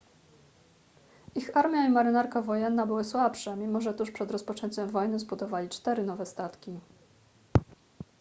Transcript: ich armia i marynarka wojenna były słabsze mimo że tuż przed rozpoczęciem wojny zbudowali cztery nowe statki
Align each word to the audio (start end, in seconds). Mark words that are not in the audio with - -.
ich 1.41 1.55
armia 1.57 1.85
i 1.87 1.89
marynarka 1.89 2.41
wojenna 2.41 2.85
były 2.85 3.03
słabsze 3.03 3.55
mimo 3.55 3.81
że 3.81 3.93
tuż 3.93 4.11
przed 4.11 4.31
rozpoczęciem 4.31 4.89
wojny 4.89 5.19
zbudowali 5.19 5.69
cztery 5.69 6.03
nowe 6.03 6.25
statki 6.25 6.77